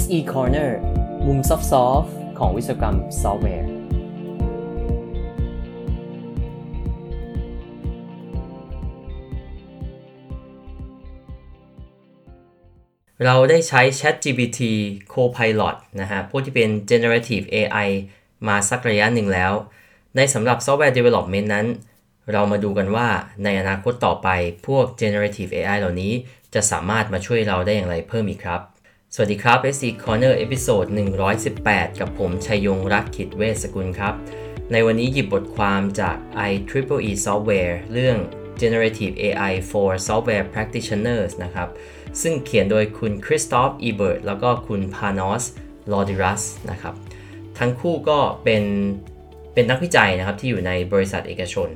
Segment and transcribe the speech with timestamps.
[0.00, 0.70] SE Corner
[1.26, 1.56] มุมซอ
[2.00, 3.68] ฟต์ ๆ ของวิศวกรรมซอฟต์แวร์
[13.24, 14.60] เราได้ใช้ ChatGPT
[15.12, 17.88] Copilot นะฮะ พวกที่เป็น Generative AI
[18.48, 19.52] มาสักระยะหนึ่งแล้ว
[20.16, 21.66] ในสำหรับ Software Development นั้น
[22.32, 23.08] เรามาดูกันว่า
[23.44, 24.28] ในอนาคตต่อไป
[24.66, 26.12] พวก Generative AI เหล่านี้
[26.54, 28.62] จะสามารถมาช่วยเราได้อย่างไรเพิ่มอีกครับ
[29.18, 30.84] สวัสดีครับ SE Corner episode
[31.42, 34.14] 118 กับผมชัยยงรักขิตเวชสกุลครับ
[34.72, 36.16] ในวันนี้หยิบบทความจาก
[36.48, 38.18] IEEE Software เรื่อง
[38.60, 41.68] Generative AI for Software Practitioners นะครับ
[42.22, 45.44] ซึ่งเขียนโดยคุณ Christof Ebert แล้วก็คุณ Panos
[45.92, 46.94] Louridas นะครับ
[47.58, 48.64] ทั้งคู่ก็เป็น
[49.54, 51.68] เป็นนักวิจัยนะครับที่อยู่ในบริษัทเอกชน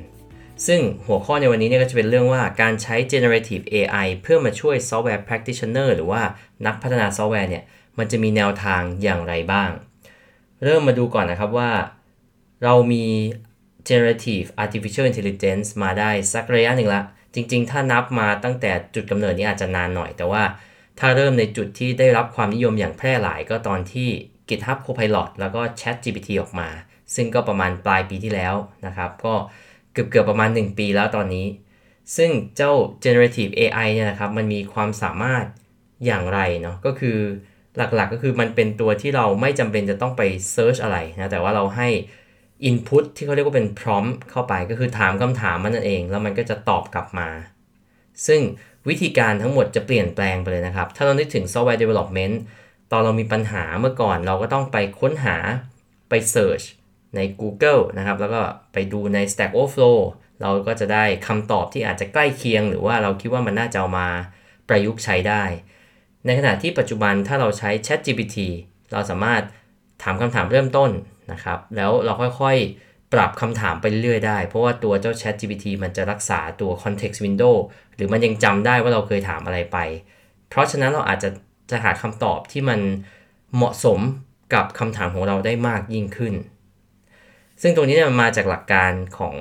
[0.66, 6.22] ซึ่งหัวข้อในวันนี้เนี่ยก็จะเป็นเรื่องว่าการใช้ generative AI เพื่อมาช่วย software practitioner หรือว่า
[6.66, 7.64] นักพัฒนาซอฟต์แวร์เนี่ย
[7.98, 9.70] มันจะมีแนวทางอย่างไรบ้าง
[10.64, 11.70] เริ่มมาดูก่อนนะครับว่า
[12.64, 13.06] เรามี
[13.88, 17.02] generative artificial intelligence มาได้สักระยะหนึ่งละ
[17.34, 20.42] จริง ๆ ถ้านับมาตั้งแต่จุดกำเนิดนี้อาจจะนานหน่อย แต่ว่า
[20.98, 24.08] ถ้าเริ่มในจุดที่ได้รับความนิยมอย่างแพร่หลายก็ตอนที่
[24.48, 26.68] GitHub Copilot แล้วก็ ChatGPT ออกมา
[27.14, 28.54] ซึ่งก็ประมาณปลายปีที่แล้ว
[28.86, 29.34] นะครับ ก็
[29.92, 31.46] เกือบเกือบประมาณ 1 ปีแล้วตอนนี้
[32.16, 32.72] ซึ่งเจ้า
[33.04, 35.44] generative AI เนี่ยนะครับมันมีความสามารถ
[36.06, 37.18] อย่างไรเนาะก็คือ
[37.76, 40.22] หลักๆก็คือมันเป็นตัวที่เราไม่จำเป็นจะต้องไป
[40.54, 41.88] search อะไรนะแต่ว่าเราให้
[42.68, 47.28] input ที่เขาเรียกว่าเป็น prompt เข้าไปก็คือถามคำถามมันนั่นเอง แล้วมันก็จะตอบกลับมา
[48.26, 48.40] ซึ่ง
[48.88, 52.34] วิธีการทั้งหมดจะเปลี่ยนแปลงไปเลยนะครับ ถ้าเรานึกถึง software development
[52.92, 55.36] ตอนเรามีปัญหาเมื่อก่อนเราก็ต้องไปค้นหา
[56.08, 56.64] ไป search
[57.16, 58.40] ใน Google นะครับ แล้วก็
[58.72, 59.98] ไปดูใน Stack Overflow
[60.40, 64.08] เราก็จะได้คำตอบที่อาจจะใกล้เคียง หรือว่าเราคิดว่ามันน่าจะเอามา
[64.68, 65.42] ประยุกต์ใช้ได้
[66.26, 68.36] ในขณะที่ปัจจุบันถ้าเราใช้ ChatGPT
[68.92, 69.42] เราสามารถ
[70.02, 70.90] ถามคำถามเริ่มต้น
[71.32, 77.54] นะครับ แล้วเราค่อยๆ ปรับคำถามไปเรื่อยได้ เพราะว่าตัวเจ้า ChatGPT มันจะรักษาตัว context window
[77.94, 79.78] หรือมันยังจำได้ว่าเราเคยถามอะไรไป
[80.48, 81.30] เพราะฉะนั้นเราอาจจะ
[81.70, 82.80] จะหาคำตอบที่มัน
[83.54, 84.00] เหมาะสม
[84.54, 86.34] กับคำถามของเราได้มากยิ่งขึ้น
[87.62, 89.36] ซึ่งตรงนี้เนี่ยมันมาจากหลักการของ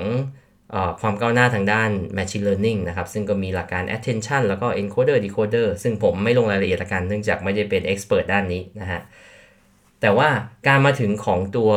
[0.74, 9.02] อความก้าวหน้าทางด้าน machine learning นะครับ ซึ่งก็มีหลักการ attention แล้วก็ encoder decoder ซึ่งผมไม่ลงรายละเอียดละกันเนื่องจากไม่ได้เป็น expert ด้านนี้นะฮะ
[10.02, 10.30] แต่ว่า
[10.68, 11.72] การมาถึงของตัว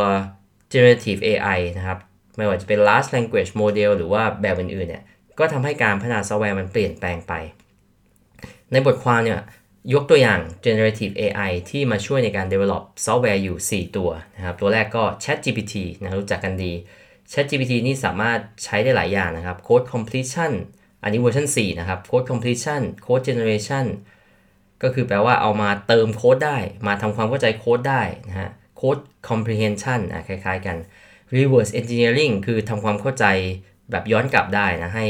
[0.73, 1.99] generative AI นะครับ
[2.37, 5.03] ไม่ว่าจะเป็น large language model หรือว่าแบบอื่นๆเนี่ย
[5.39, 7.33] ก็ทำให้การพัฒนาซอฟต์แวร์มันเปลี่ยนแปลงไป
[8.73, 9.41] ในบทความเนี่ย
[9.93, 16.73] ยกตัวอย่าง generative AI ที่มาช่วยในการ develop ซอฟต์แวร์อยู่ 4 ตัวนะครับ ตัวแรกก็ ChatGPT นะรู้จักกันดี
[17.33, 20.53] ChatGPT นี่สามารถใช้ได้หลายอย่างนะครับ code completion
[21.03, 23.87] อันนี้เวอร์ชัน4นะครับ code completion code generation
[24.83, 28.51] ก็คือแปลว่าเอามาเติมโค้ดได้ มาทำความเข้าใจโค้ดได้นะฮะ
[28.81, 30.77] code comprehension อะคล้ายๆกัน
[31.37, 33.25] reverse engineering คือทำความเข้าใจ
[33.91, 35.07] แบบย้อนกลับได้นะ ให้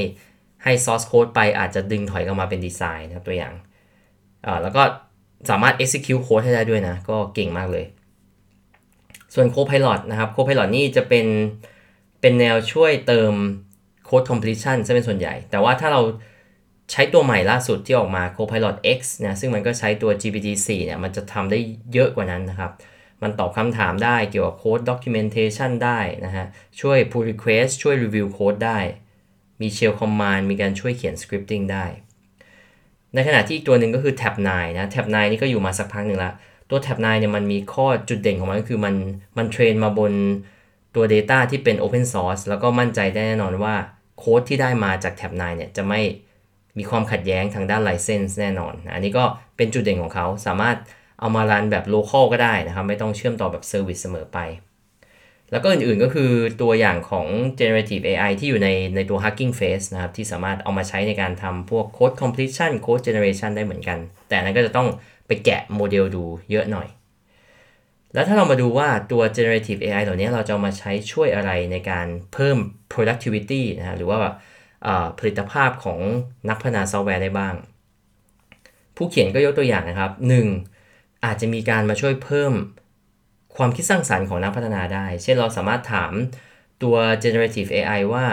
[0.64, 3.54] ให้ source code ไปอาจจะดึงถอยกลับมาเป็นดีไซน์นะครับตัวอย่าง
[4.46, 4.82] อ่าแล้วก็
[5.50, 7.84] สามารถ execute code ให้ได้ด้วยนะ ก็เก่งมากเลย
[9.34, 11.26] ส่วน Copilot นะครับ Copilot นี่จะเป็น
[12.20, 13.32] เป็นแนวช่วยเติม
[14.08, 16.00] code completion ซะเป็นส่วนใหญ่ แต่ว่าถ้าเรา
[16.92, 21.58] ใช้ตัวใหม่ล่าสุดที่ออกมา Copilot X นะซึ่งมันก็ใช้ตัว GPT-4 เนี่ยมันจะทำได้
[21.92, 22.72] เยอะกว่านั้นนะครับ
[23.22, 26.46] มันตอบคำถามได้เกี่ยวกับ code documentation ได้นะฮะ
[26.80, 28.78] ช่วย pull request ช่วย review code ได้
[29.60, 31.86] มี shell command มีการช่วยเขียน scripting ได้
[33.14, 36.32] ในขณะที่อีกตัวหนึ่งก็คือ Tab 9 นะ Tab 9 นี่ก็อยู่มาสักพักหนึ่งละ
[36.70, 38.94] ตัว Tab 9 เนี่ยมันมีข้อจุดเด่นของมันก็คือมัน
[39.38, 40.12] มันเทรนมาบน
[40.94, 43.74] ตัว Data ที่เป็น Open Source แล้วก็มั่นใจได้แน่นอนว่า
[44.18, 46.00] โค้ดที่ได้มาจาก Tab 9 เนี่ยจะไม่
[46.78, 49.24] มีความขัดแย้งทางด้าน License แน่นอน อันนี้ก็
[49.56, 50.76] เป็นจุดเด่นของเขาสามารถ
[51.20, 54.38] เอามารันแบบ local ก็ได้นะครับ ไม่ต้องเชื่อมต่อแบบ Service เสมอไป
[55.52, 56.30] แล้วก็อื่นๆก็คือ
[56.62, 57.26] ตัวอย่างของ
[57.58, 64.88] generative AI ที่อยู่ในในตัว Hugging Face นะครับ ที่สามารถเอามาใช้ในการทำพวก code completion code generation ได้เหมือนกัน แต่นั้นก็จะต้อง
[65.26, 66.88] ไปแกะโมเดลดูเยอะหน่อย
[68.14, 72.56] แล้วถ้าเรามาดูว่าตัว generative AI เหล่านี้เราจะมาใช้ช่วยอะไรในการเพิ่ม
[72.92, 74.18] productivity นะหรือว่า
[75.18, 75.98] ผลิตภาพของ
[76.48, 77.54] นักพัฒนาซอฟต์แวร์ได้บ้าง
[78.96, 80.10] ผู้เขียนก็ยกตัวอย่างนะครับ
[80.68, 81.24] 1.
[81.24, 82.52] อาจจะมีการมาช่วยเพิ่ม
[83.56, 86.12] ความคิดสร้างสรรค์ของนักพัฒนาได้ เช่นเราสามารถถาม
[86.82, 88.26] ตัว generative AI ว่า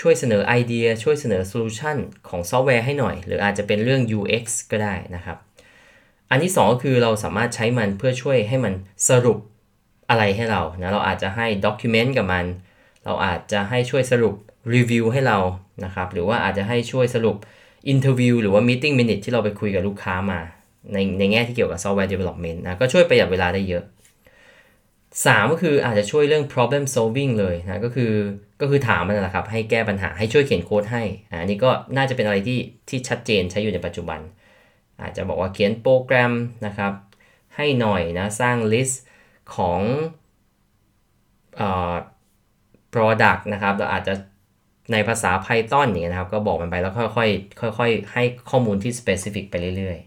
[0.00, 1.96] ช่วยเสนอไอเดีย ช่วยเสนอ solution
[2.28, 5.36] ของซอฟต์แวร์ให้หน่อย หรืออาจจะเป็นเรื่อง UX ก็ได้นะครับ
[6.30, 8.74] อันที่ 2 ก็คือเราสามารถใช้มันเพื่อช่วยให้มัน
[9.08, 9.38] สรุป
[10.10, 12.44] อะไรให้เรานะเราอาจจะให้ document กับมัน
[13.04, 14.34] เราอาจจะให้ช่วยสรุป
[14.74, 15.38] รีวิวให้เรา
[15.84, 17.36] นะครับหรือว่าอาจจะให้ช่วยสรุป
[17.88, 20.40] interview หรือว่า meeting minute ที่เราไปคุยกับลูกค้ามา
[20.92, 23.84] ในในแง่ที่เกี่ยวกับ software development นะก็ช่วยประหยัดเวลาได้เยอะ
[25.24, 28.12] 3 ก็คืออาจจะช่วยเรื่อง problem solving เลยนะก็คือ
[28.60, 34.20] ก็คือถามมันแหละครับ ให้แก้ปัญหาให้ช่วยเขียนโค้ดให้อันนี้ก็น่าจะเป็นอะไรที่ที่ชัดเจนใช้อยู่ในปัจจุบัน
[35.00, 36.32] อาจจะบอกว่าเขียนโปรแกรม
[36.66, 36.92] นะครับ
[37.56, 38.96] ให้หน่อยนะสร้าง list
[39.56, 39.80] ของ
[41.56, 41.94] เอ่อ
[42.94, 44.14] product นะครับเราอาจจะ
[44.92, 49.98] ในภาษา Python อย่างเงี้ยนะครับ ก็บอกมันไปแล้วค่อยๆค่อยๆให้ข้อมูลที่ specific ไปเรื่อย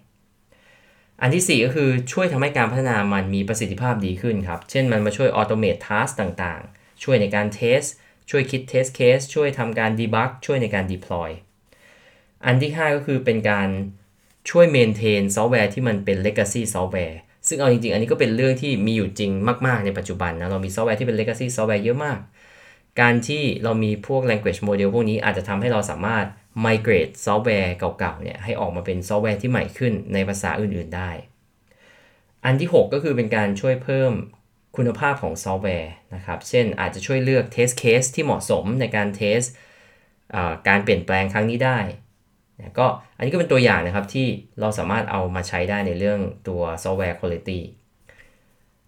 [1.21, 7.87] อันที่ 4 ก็คือช่วยทำให้การพัฒนามันมีประสิทธิภาพดีขึ้นครับ เช่นมันมาช่วย automate task ต่างๆ ช่วยในการ test
[8.29, 11.29] ช่วยคิด test case ช่วยทำการ debug ช่วยในการ deploy
[12.45, 13.69] อันที่ 5 ก็คือเป็นการ
[14.49, 19.31] ช่วย maintain ซอฟต์แวร์ที่มันเป็น legacy ซอฟต์แวร์ซึ่งเอาจริงๆ อันนี้ก็เป็นเรื่องที่มีอยู่จริง
[19.67, 22.19] มาก ๆ ในปัจจุบันนะ เรามีซอฟต์แวร์ที่เป็น legacy ซอฟต์แวร์เยอะมาก
[23.01, 26.25] การที่เรามีพวก language model พวกนี้อาจจะทำให้เราสามารถ
[26.65, 31.11] migrate ซอฟต์แวร์เก่าๆเนี่ยให้ออกมาเป็นซอฟต์แวร์ที่ใหม่ขึ้นในภาษาอื่นๆได้
[32.45, 34.13] อันที่ 6 ก็คือเป็นการช่วยเพิ่ม
[34.77, 39.47] คุณภาพของซอฟต์แวร์นะครับ เช่นอาจจะช่วยเลือก test case ที่เหมาะสมในการ test
[40.67, 41.79] การเปลี่ยนแปลงครั้งนี้ได้
[42.79, 42.87] ก็
[43.17, 44.27] อันนี้ก็เป็นตัวอย่างนะครับที่
[44.59, 47.59] เราสามารถเอามาใช้ได้ในเรื่องตัวซอฟต์แวร์ quality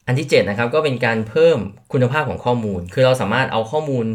[0.07, 1.59] อันที่ 7 นะครับก็เป็นการเพิ่ม
[1.93, 4.05] คุณภาพของข้อมูล คือเราสามารถเอาข้อมูล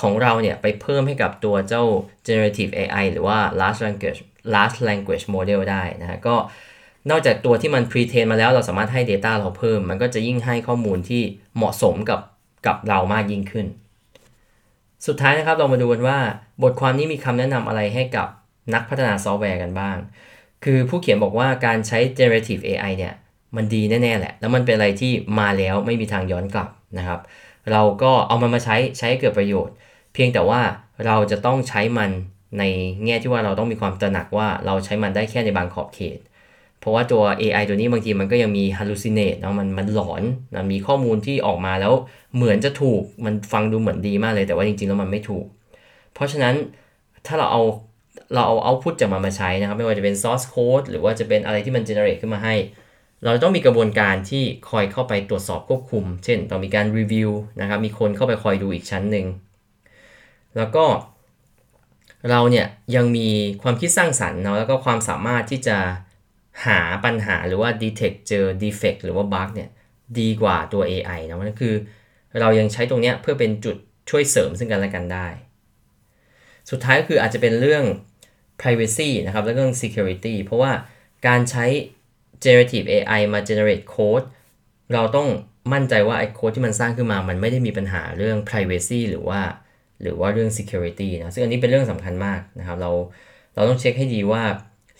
[0.00, 1.84] ของเราเนี่ยไปเพิ่มให้กับตัวเจ้า
[2.26, 4.20] generative AI หรือว่า large language
[4.54, 6.36] large language model ได้นะฮะก็
[7.10, 11.22] นอกจากตัวที่มัน pre-train มาแล้วเราสามารถให้ data เราเพิ่ม มันก็จะยิ่งให้ข้อมูลที่
[11.56, 12.20] เหมาะสมกับ
[12.66, 13.66] กับเรามากยิ่งขึ้น
[15.06, 16.18] สุดท้ายนะครับเรามาดูกันว่า
[16.62, 18.28] บทความนี้มีคำแนะนำอะไรให้กับ
[18.74, 19.96] นักพัฒนาซอฟต์แวร์กันบ้าง
[20.64, 23.14] คือผู้เขียนบอกว่าการใช้ generative AI เนี่ย
[23.56, 26.68] มันดีแน่ ๆ แหละ แล้วมันเป็นอะไรที่มาแล้วไม่มีทางย้อนกลับ
[26.98, 27.20] นะครับ
[27.72, 29.74] เราก็เอามันมาใช้ใช้ให้เกิดประโยชน์
[30.14, 30.60] เพียงแต่ว่า
[31.06, 32.10] เราจะต้องใช้มัน
[32.58, 32.62] ใน
[33.04, 36.18] แง่ที่ว่าเราต้องมีความตระหนักว่าเราใช้มันได้แค่ในบางขอบเขต
[36.80, 40.22] เพราะว่าตัว AI ตัวนี้บางทีมันก็ยังมี hallucinate เนาะมันมันหลอน
[40.54, 41.92] นะมีข้อมูลที่ออกมาแล้ว
[42.36, 45.46] เหมือนจะถูกมันฟังดูเหมือนดีมากเลยแต่ว่าจริงๆแล้วมันไม่ถูก
[46.14, 46.54] เพราะฉะนั้น
[47.26, 47.62] ถ้าเราเอา
[48.34, 52.54] เราเอา output จากมันมาใช้นะครับ ไม่ว่าจะเป็น source code หรือว่าจะเป็นอะไรที่มัน generate ขึ้นมาให้
[53.24, 57.30] เราต้องมีกระบวนการที่คอยเข้าไปตรวจสอบควบคุม เช่นต้องมีการ review
[57.60, 59.26] นะครับ มีคนเข้าไปคอยดูอีกชั้นหนึ่ง
[60.56, 60.84] แล้วก็
[62.30, 62.66] เราเนี่ย
[62.96, 63.28] ยังมี
[63.62, 65.78] ความคิดสร้างสรรค์เนาะแล้วก็ความสามารถที่จะ
[66.66, 69.70] หาปัญหาหรือว่า detect เจอ defect หรือว่า bug เนี่ย
[70.18, 71.74] ดีกว่าตัว AI นะนั่นคือ
[72.40, 73.76] เรายังใช้ตรงเนี้ยเพื่อเป็นจุด
[74.10, 75.26] ช่วยเสริมซึ่งกันและกันได้
[76.70, 77.84] สุดท้ายก็คืออาจจะเป็นเรื่อง
[78.60, 80.72] privacy นะครับ และเรื่อง security เพราะว่า
[81.26, 81.64] การใช้
[82.44, 84.26] generative AI มา generate code
[84.94, 85.28] เราต้อง
[85.72, 89.40] มั่นใจว่าไอ้โค้ดที่มันสร้างขึ้นมา มันไม่ได้มีปัญหาเรื่อง privacy หรือว่า
[90.02, 92.90] หรือว่าเรื่อง security นะ ซึ่งอันนี้เป็นเรื่องสำคัญมากนะครับ เรา
[93.54, 94.42] เราต้องเช็คให้ดีว่า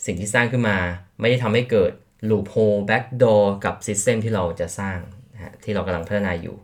[0.06, 0.76] สิ่งที่สร้างขึ้นมา
[1.20, 1.92] ไม่ได้ทำให้เกิด
[2.30, 4.98] loophole backdoor กับ system ที่เราจะสร้าง
[5.34, 6.56] นะที่เรากำลังพัฒนาอยู่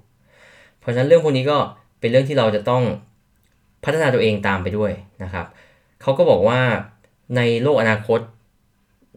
[0.81, 1.59] เพราะฉะนั้นเรื่องพวกนี้ก็
[2.01, 2.83] เป็นเรื่องที่เราจะต้อง
[3.85, 4.93] พัฒนาตัวเองตามไปด้วย
[5.23, 5.47] นะครับ
[6.03, 6.61] เขาก็บอกว่า
[7.37, 8.21] ในโลกอนาคต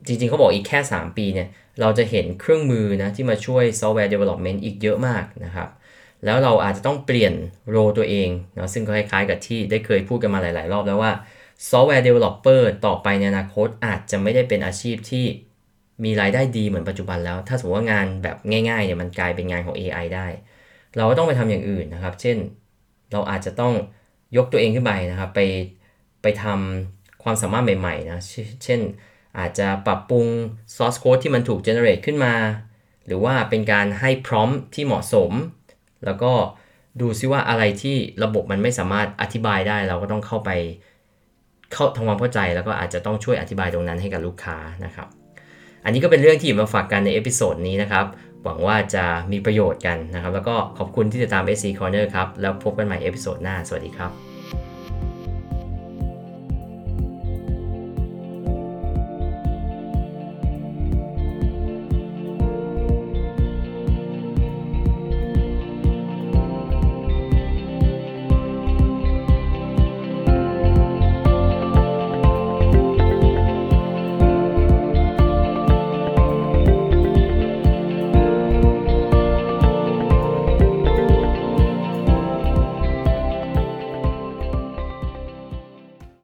[0.08, 1.48] จริงๆเขาบอกอีกแค่ 3 ปีเนี่ย
[1.82, 5.70] เราจะเห็นเครื่องมือนะที่มาช่วย software development อีกเยอะมากนะครับ
[6.26, 7.34] แล้วเราอาจจะต้องเปลี่ยน
[7.70, 11.12] โรตัวเองนะซึ่งก็คล้ายๆกับที่ได้เคยพูดกันมาหลาย ๆ รอบแล้วว่า
[11.70, 15.26] software developer ต่อไปในอนาคตอาจจะไม่ได้เป็นอาชีพที่
[16.04, 18.38] มีรายได้ดีเหมือนปัจจุบันแล้ว ถ้าสมมติว่างานแบบ
[18.69, 20.28] ง่ายๆเนี่ยมันกลายเป็นงานของ AI ได้
[20.95, 22.38] เราก็ต้องไปทำอย่างอื่นนะครับ เช่น
[23.12, 23.74] เราอาจจะต้อง
[24.38, 25.42] ยกตัวเองขึ้นไปนะครับ ไป
[26.22, 28.19] ไปทำความสามารถใหม่ๆนะ
[28.64, 28.81] เช่น
[29.40, 30.25] อาจจะปรับปรุง
[30.75, 32.33] source code ที่มันถูก generate ขึ้นมา
[33.07, 35.31] หรือว่าเป็นการให้ prompt ที่เหมาะสม
[36.06, 36.31] แล้วก็
[37.02, 40.49] ดูซิว่าอะไรที่ระบบมันไม่สามารถอธิบายได้ เราก็ต้องเข้าไป
[41.73, 45.07] เข้าทำความเข้าใจแล้วก็อาจจะต้องช่วยอธิบายตรงนั้นให้กับลูกค้านะครับ
[45.83, 48.06] อันนี้ก็เป็นเรื่องที่มาฝากกันใน episode นี้นะครับ
[48.44, 54.32] หวังว่าจะมีประโยชน์กันนะครับ แล้วก็ขอบคุณที่ติดตาม SC Corner ครับ แล้วพบกันใหม่ episode หน้า สวัสดีครับ